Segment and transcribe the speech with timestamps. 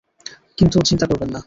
[0.57, 1.39] কিন্তু, চিন্তা করবেন না।